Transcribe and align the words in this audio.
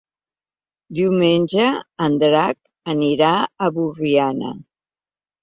Diumenge 0.99 1.67
en 2.07 2.15
Drac 2.23 2.57
anirà 2.95 3.29
a 3.37 3.71
Borriana. 3.77 4.57